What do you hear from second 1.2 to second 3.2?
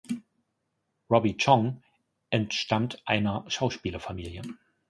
Chong entstammt